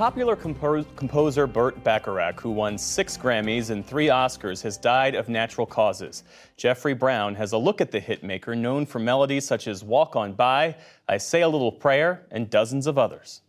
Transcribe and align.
Popular 0.00 0.34
compo- 0.34 0.82
composer 0.96 1.46
Burt 1.46 1.84
Bacharach, 1.84 2.40
who 2.40 2.52
won 2.52 2.78
six 2.78 3.18
Grammys 3.18 3.68
and 3.68 3.84
three 3.84 4.06
Oscars, 4.06 4.62
has 4.62 4.78
died 4.78 5.14
of 5.14 5.28
natural 5.28 5.66
causes. 5.66 6.24
Jeffrey 6.56 6.94
Brown 6.94 7.34
has 7.34 7.52
a 7.52 7.58
look 7.58 7.82
at 7.82 7.90
the 7.90 8.00
hitmaker 8.00 8.56
known 8.56 8.86
for 8.86 8.98
melodies 8.98 9.46
such 9.46 9.68
as 9.68 9.84
Walk 9.84 10.16
On 10.16 10.32
By, 10.32 10.74
I 11.06 11.18
Say 11.18 11.42
a 11.42 11.48
Little 11.50 11.70
Prayer, 11.70 12.26
and 12.30 12.48
dozens 12.48 12.86
of 12.86 12.96
others. 12.96 13.42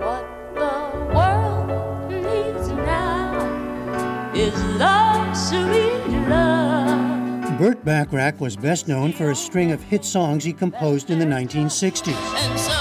What 0.00 0.26
the 0.56 1.12
world 1.14 2.10
needs 2.10 2.68
now 2.70 4.32
is 4.34 4.60
love, 4.74 5.36
sweet 5.36 6.28
love. 6.28 7.58
Burt 7.60 7.84
Bacharach 7.84 8.40
was 8.40 8.56
best 8.56 8.88
known 8.88 9.12
for 9.12 9.30
a 9.30 9.36
string 9.36 9.70
of 9.70 9.80
hit 9.84 10.04
songs 10.04 10.42
he 10.42 10.52
composed 10.52 11.10
in 11.10 11.20
the 11.20 11.24
1960s, 11.24 12.12
And 12.12 12.58
so 12.58 12.72
if 12.72 12.72
I 12.72 12.73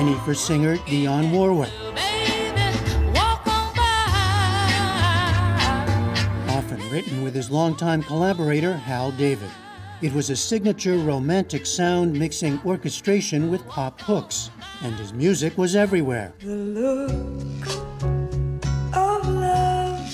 for 0.00 0.34
singer 0.34 0.78
Dionne 0.78 1.30
Warwick, 1.30 1.70
you, 1.78 1.92
baby, 1.92 3.12
walk 3.12 3.46
on 3.46 3.74
by. 3.74 4.14
often 6.48 6.80
written 6.90 7.22
with 7.22 7.34
his 7.34 7.50
longtime 7.50 8.02
collaborator 8.04 8.72
Hal 8.72 9.10
David. 9.12 9.50
It 10.00 10.14
was 10.14 10.30
a 10.30 10.36
signature 10.36 10.96
romantic 10.96 11.66
sound 11.66 12.18
mixing 12.18 12.58
orchestration 12.64 13.50
with 13.50 13.66
pop 13.68 14.00
hooks, 14.00 14.50
and 14.80 14.94
his 14.94 15.12
music 15.12 15.58
was 15.58 15.76
everywhere. 15.76 16.32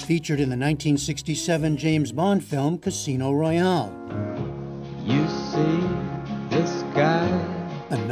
Featured 0.05 0.41
in 0.41 0.49
the 0.49 0.57
1967 0.57 1.77
James 1.77 2.11
Bond 2.11 2.43
film 2.43 2.79
Casino 2.79 3.33
Royale. 3.33 3.93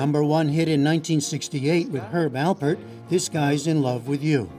Number 0.05 0.23
one 0.23 0.49
hit 0.49 0.69
in 0.69 0.85
1968 0.85 1.89
with 1.89 2.03
Herb 2.03 2.35
Alpert, 2.35 2.79
This 3.09 3.31
Guy's 3.31 3.67
in 3.67 3.81
Love 3.81 4.07
with 4.07 4.23
You. 4.23 4.51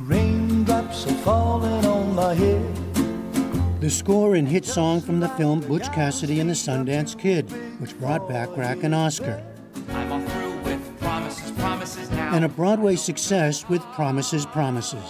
Raindrops 0.00 1.06
are 1.06 1.14
falling 1.16 1.84
on 1.84 2.14
my 2.14 2.32
head. 2.32 3.80
The 3.82 3.90
score 3.90 4.34
and 4.34 4.48
hit 4.48 4.64
song 4.64 5.02
from 5.02 5.20
the 5.20 5.28
film 5.28 5.60
Butch 5.60 5.92
Cassidy 5.92 6.40
and 6.40 6.48
the 6.48 6.54
Sundance 6.54 7.18
Kid, 7.18 7.50
which 7.82 7.98
brought 7.98 8.26
Bacharach 8.30 8.82
an 8.82 8.94
Oscar. 8.94 9.44
I'm 9.90 10.10
all 10.10 10.26
through 10.26 10.56
with 10.62 11.00
promises, 11.00 11.50
promises 11.50 12.10
now. 12.12 12.34
And 12.34 12.42
a 12.42 12.48
Broadway 12.48 12.96
success 12.96 13.68
with 13.68 13.82
Promises, 13.92 14.46
Promises. 14.46 15.04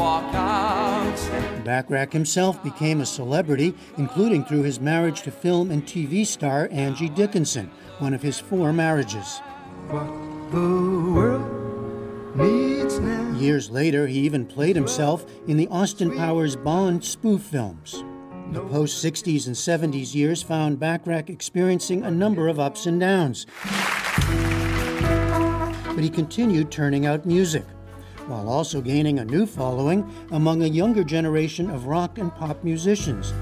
Walk 0.00 0.34
out. 0.34 1.62
Bacharach 1.62 2.10
himself 2.10 2.62
became 2.64 3.02
a 3.02 3.06
celebrity, 3.06 3.74
including 3.98 4.46
through 4.46 4.62
his 4.62 4.80
marriage 4.80 5.20
to 5.22 5.30
film 5.30 5.70
and 5.70 5.84
TV 5.84 6.26
star 6.26 6.70
Angie 6.72 7.10
Dickinson, 7.10 7.70
one 7.98 8.14
of 8.14 8.22
his 8.22 8.40
four 8.40 8.72
marriages. 8.72 9.40
What 9.90 10.06
the 10.52 11.12
world 11.12 12.34
needs 12.34 12.98
now. 12.98 13.30
Years 13.32 13.68
later, 13.70 14.06
he 14.06 14.20
even 14.20 14.46
played 14.46 14.74
himself 14.74 15.26
in 15.46 15.58
the 15.58 15.68
Austin 15.68 16.16
Powers 16.16 16.56
Bond 16.56 17.04
spoof 17.04 17.42
films. 17.42 18.02
The 18.52 18.62
post 18.62 19.04
60s 19.04 19.48
and 19.48 19.54
70s 19.92 20.14
years 20.14 20.42
found 20.42 20.80
Bacharach 20.80 21.28
experiencing 21.28 22.04
a 22.04 22.10
number 22.10 22.48
of 22.48 22.58
ups 22.58 22.86
and 22.86 22.98
downs. 22.98 23.46
But 25.84 26.02
he 26.02 26.08
continued 26.08 26.70
turning 26.70 27.04
out 27.04 27.26
music, 27.26 27.66
while 28.30 28.48
also 28.48 28.80
gaining 28.80 29.18
a 29.18 29.24
new 29.24 29.44
following 29.44 30.08
among 30.30 30.62
a 30.62 30.66
younger 30.66 31.02
generation 31.02 31.68
of 31.68 31.86
rock 31.86 32.18
and 32.18 32.34
pop 32.36 32.62
musicians. 32.62 33.34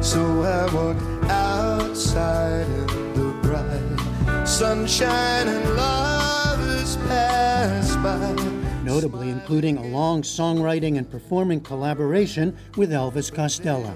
So 0.00 0.42
I 0.42 0.74
walk 0.74 0.96
outside 1.30 2.66
in 2.66 3.14
the 3.14 3.38
bright 3.42 4.48
sunshine 4.48 5.48
and 5.48 5.76
lovers 5.76 6.96
pass 7.08 7.94
by. 7.96 8.34
notably 8.82 9.30
including 9.30 9.76
a 9.76 9.86
long 9.88 10.22
songwriting 10.22 10.98
and 10.98 11.10
performing 11.10 11.60
collaboration 11.60 12.56
with 12.76 12.90
Elvis 12.90 13.32
Costello. 13.32 13.94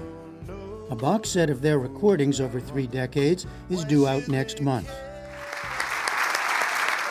A 0.89 0.95
box 0.95 1.29
set 1.29 1.49
of 1.49 1.61
their 1.61 1.79
recordings 1.79 2.39
over 2.39 2.59
three 2.59 2.87
decades 2.87 3.45
is 3.69 3.83
due 3.83 4.07
out 4.07 4.27
next 4.27 4.61
month. 4.61 4.89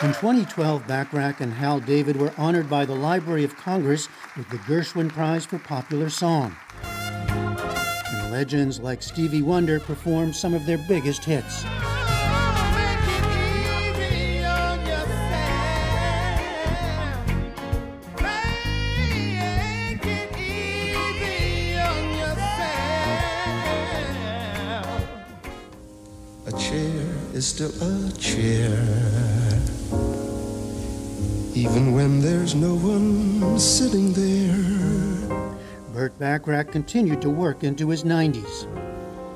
In 0.03 0.09
2012, 0.09 0.85
Bacharach 0.85 1.41
and 1.41 1.51
Hal 1.51 1.79
David 1.79 2.17
were 2.17 2.31
honored 2.37 2.69
by 2.69 2.85
the 2.85 2.93
Library 2.93 3.43
of 3.43 3.57
Congress 3.57 4.07
with 4.37 4.47
the 4.49 4.57
Gershwin 4.57 5.09
Prize 5.09 5.43
for 5.43 5.57
Popular 5.57 6.11
Song. 6.11 6.55
And 6.83 8.31
legends 8.31 8.79
like 8.79 9.01
Stevie 9.01 9.41
Wonder 9.41 9.79
performed 9.79 10.35
some 10.35 10.53
of 10.53 10.67
their 10.67 10.77
biggest 10.77 11.25
hits. 11.25 11.63
A 26.45 26.51
chair 26.51 27.03
is 27.33 27.47
still 27.47 27.71
a 27.81 28.11
chair. 28.11 29.17
Even 31.57 31.91
when 31.91 32.21
there's 32.21 32.53
no 32.53 32.75
one 32.75 33.57
sitting 33.57 34.13
there. 34.13 35.57
Burt 35.91 36.13
Bacharach 36.19 36.71
continued 36.71 37.19
to 37.23 37.31
work 37.31 37.63
into 37.63 37.89
his 37.89 38.03
90s. 38.03 38.67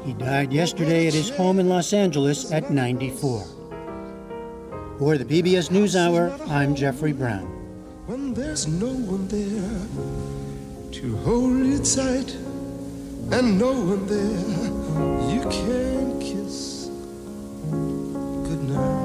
He 0.06 0.14
died 0.14 0.54
yesterday 0.54 1.08
at 1.08 1.16
his 1.16 1.32
home 1.32 1.58
in 1.58 1.68
Los 1.68 1.94
Angeles 1.94 2.52
at 2.52 2.70
94. 2.70 3.44
For 5.00 5.18
the 5.18 5.26
PBS 5.26 5.72
NewsHour, 5.72 6.48
I'm 6.48 6.76
Jeffrey 6.76 7.12
Brown. 7.12 7.48
When 8.06 8.36
there's 8.36 8.68
no 8.68 8.94
one 8.94 9.28
there 9.28 9.82
to 10.92 11.18
hold 11.26 11.66
you 11.66 11.80
tight, 11.80 12.36
and 13.34 13.58
no 13.58 13.72
one 13.72 14.06
there 14.06 15.34
you 15.34 15.42
can 15.50 16.20
kiss 16.20 16.86
goodnight. 18.48 19.01